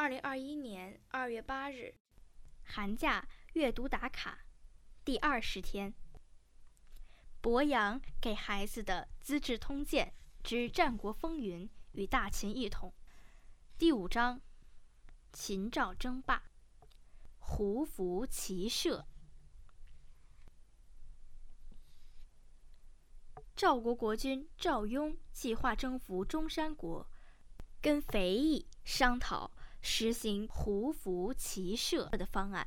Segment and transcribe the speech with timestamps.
[0.00, 1.94] 二零二一年二月八日，
[2.62, 4.46] 寒假阅读打卡
[5.04, 5.92] 第二十天。
[7.42, 12.94] 博洋给孩子的《资治通鉴之战国风云与大秦一统》
[13.76, 14.40] 第五章：
[15.34, 16.44] 秦赵争霸，
[17.38, 19.04] 胡服骑射。
[23.54, 27.06] 赵国国君赵雍计划征服中山国，
[27.82, 29.50] 跟肥义商讨。
[29.82, 32.66] 实行胡服骑射的方案。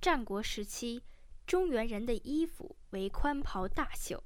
[0.00, 1.02] 战国时期，
[1.46, 4.22] 中原人的衣服为宽袍大袖，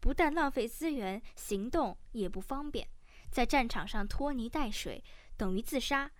[0.00, 2.88] 不但浪费资源，行动也不方便，
[3.30, 5.02] 在战场上拖泥带水，
[5.36, 6.10] 等于自杀。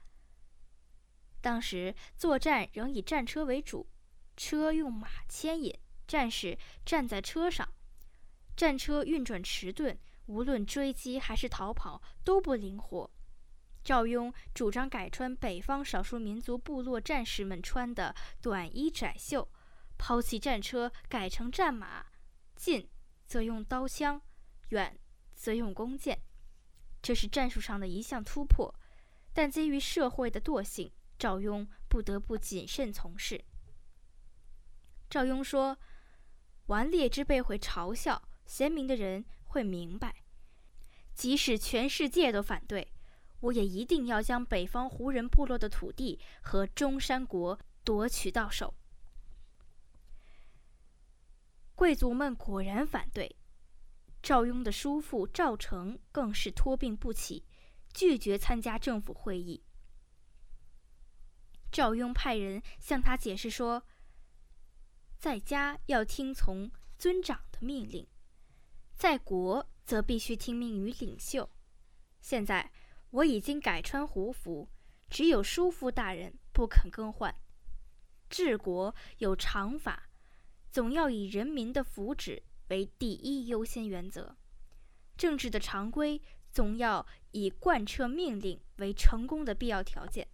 [1.40, 3.86] 当时作战仍以战车为主，
[4.36, 7.68] 车用马牵引，战士站在车上，
[8.56, 13.10] 战车运转迟钝，无论追击还是逃跑都不灵活。
[13.84, 19.46] 赵雍主张改穿北方少数民族部落战士们穿的短衣窄袖，
[19.98, 22.06] 抛弃战车，改成战马，
[22.56, 22.88] 近
[23.26, 24.22] 则用刀枪，
[24.70, 24.98] 远
[25.34, 26.18] 则用弓箭。
[27.02, 28.74] 这是战术上的一项突破，
[29.34, 33.44] 但基于社会的惰性，赵雍不得不谨慎从事。
[35.10, 35.78] 赵雍说
[36.66, 40.24] ：“顽劣之辈会嘲笑，贤明的人会明白，
[41.12, 42.90] 即使全世界都反对。”
[43.44, 48.72] 我也一定要将北方胡人部落的土地和中山国夺取到手。
[51.74, 53.36] 贵族们果然反对，
[54.22, 57.44] 赵雍的叔父赵成更是托病不起，
[57.92, 59.62] 拒绝参加政府会议。
[61.70, 63.84] 赵雍派人向他解释说，
[65.18, 68.06] 在家要听从尊长的命令，
[68.96, 71.50] 在国则必须听命于领袖。
[72.22, 72.72] 现在。
[73.14, 74.68] 我已经改穿胡服，
[75.08, 77.32] 只有叔父大人不肯更换。
[78.28, 80.08] 治国有常法，
[80.72, 84.36] 总要以人民的福祉为第一优先原则。
[85.16, 90.26] 政治的常规总要以贯彻命令为成功的必要条件。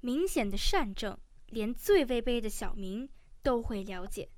[0.00, 3.10] 明显的善政，连最卑卑的小民
[3.42, 4.30] 都会了解，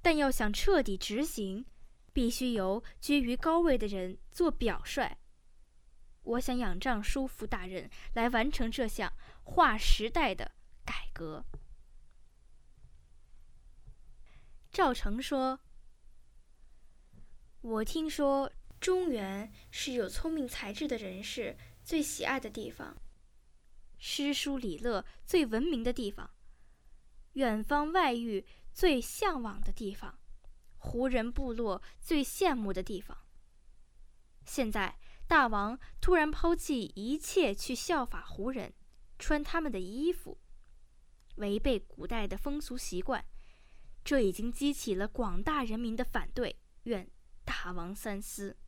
[0.00, 1.64] 但要想彻底执行，
[2.12, 5.16] 必须由居于高位的人做表率。
[6.22, 9.12] 我想仰仗叔父大人来完成这项
[9.42, 10.52] 划时代的
[10.84, 11.44] 改革。
[14.70, 15.58] 赵成说
[17.60, 18.50] ：“我听说
[18.80, 22.96] 中原是有聪明才智的人士最喜爱的地方，
[23.98, 26.30] 诗书礼乐最文明的地方，
[27.32, 30.18] 远方外域最向往的地方，
[30.76, 33.18] 胡人部落最羡慕的地方。
[34.46, 34.96] 现在。”
[35.26, 38.74] 大王突然抛弃一切去效法胡人，
[39.18, 40.38] 穿他们的衣服，
[41.36, 43.24] 违背古代的风俗习惯，
[44.04, 46.60] 这已经激起了广大人民的反对。
[46.82, 47.10] 愿
[47.44, 48.58] 大王三思。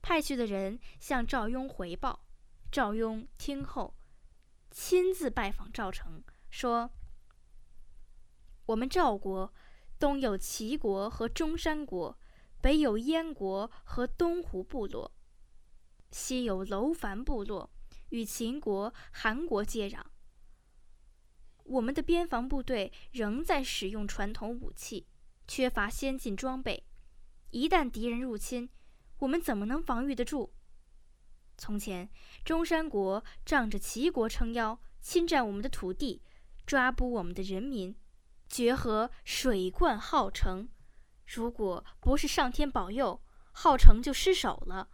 [0.00, 2.24] 派去的人向赵雍回报，
[2.72, 3.94] 赵雍听后，
[4.70, 6.90] 亲自拜访赵成，说
[8.64, 9.52] ：“我们赵国
[9.98, 12.18] 东有齐国和中山国。”
[12.60, 15.12] 北有燕国和东胡部落，
[16.10, 17.70] 西有楼烦部落，
[18.10, 20.02] 与秦国、韩国接壤。
[21.64, 25.06] 我们的边防部队仍在使用传统武器，
[25.46, 26.84] 缺乏先进装备。
[27.50, 28.68] 一旦敌人入侵，
[29.18, 30.50] 我们怎么能防御得住？
[31.56, 32.08] 从前，
[32.44, 36.22] 中山国仗着齐国撑腰，侵占我们的土地，
[36.66, 37.94] 抓捕我们的人民，
[38.48, 40.68] 决河水灌浩城。
[41.34, 43.20] 如果不是上天保佑，
[43.52, 44.88] 浩成就失手了。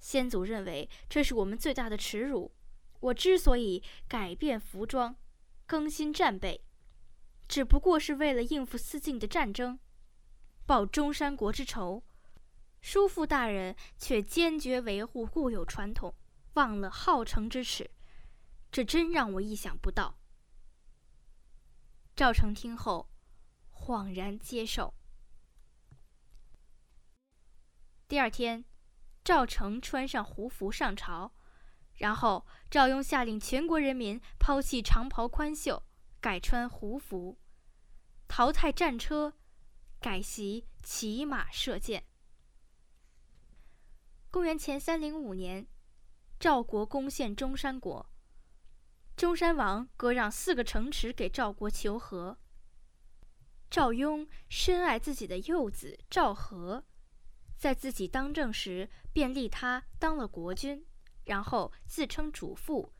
[0.00, 2.52] 先祖认为这是我们最大的耻辱。
[2.98, 5.14] 我之所以改变服装、
[5.66, 6.64] 更新战备，
[7.48, 9.78] 只不过是为了应付四境的战争，
[10.66, 12.02] 报中山国之仇。
[12.80, 16.14] 叔父大人却坚决维护固有传统，
[16.54, 17.88] 忘了浩城之耻，
[18.72, 20.18] 这真让我意想不到。
[22.16, 23.08] 赵成听后，
[23.72, 24.92] 恍然接受。
[28.10, 28.64] 第二天，
[29.22, 31.30] 赵成穿上胡服上朝，
[31.94, 35.80] 然后赵雍下令全国人民抛弃长袍宽袖，
[36.20, 37.38] 改穿胡服，
[38.26, 39.34] 淘汰战车，
[40.00, 42.04] 改习骑马射箭。
[44.28, 45.68] 公元前三零五年，
[46.40, 48.10] 赵国攻陷中山国，
[49.14, 52.36] 中山王割让四个城池给赵国求和。
[53.70, 56.84] 赵雍深爱自己的幼子赵和。
[57.60, 60.82] 在自己当政时便立他当了国君，
[61.26, 62.90] 然后自称主父，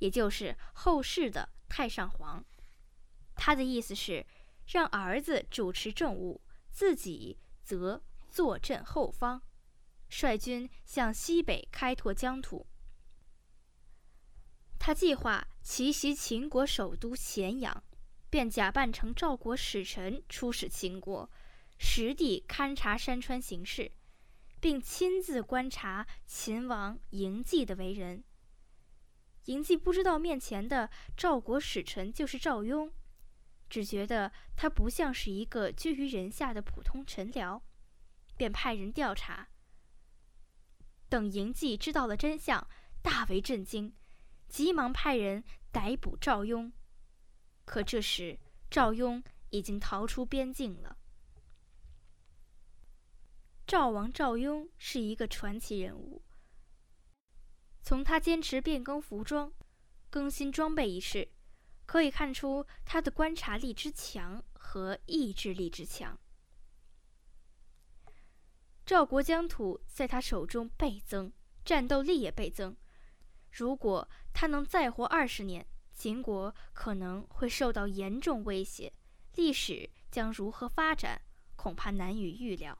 [0.00, 2.44] 也就是后世的太上皇。
[3.34, 4.26] 他的意思是
[4.66, 9.40] 让儿子主持政务，自己则坐镇后方，
[10.10, 12.66] 率军向西北开拓疆土。
[14.78, 17.82] 他计划奇袭秦国首都咸阳，
[18.28, 21.30] 便假扮成赵国使臣出使秦国，
[21.78, 23.90] 实地勘察山川形势，
[24.62, 28.22] 并亲自观察秦王嬴稷的为人。
[29.46, 32.92] 嬴稷不知道面前的赵国使臣就是赵雍。
[33.68, 37.60] 只觉得他不像是一个居于人下的普通臣僚，
[38.36, 39.48] 便派人调查。
[41.08, 42.64] 等嬴稷知道了真相，
[43.02, 43.92] 大为震惊，
[44.48, 45.42] 急忙派人
[45.72, 46.72] 逮捕赵雍。
[47.64, 48.38] 可这时
[48.70, 49.20] 赵雍
[49.50, 50.98] 已经逃出边境了。
[53.72, 56.20] 赵王赵雍是一个传奇人物，
[57.80, 59.50] 从他坚持变更服装、
[60.10, 61.26] 更新装备一事。
[61.86, 66.20] 可以看出他的观察力之强和意志力之强。
[68.84, 71.32] 赵国疆土在他手中倍增，
[71.64, 72.76] 战斗力也倍增。
[73.52, 78.92] 如果他能再活二十年，秦国可能会受到严重威胁，
[79.36, 81.22] 历史将如何发展，
[81.56, 82.78] 恐怕难以预料。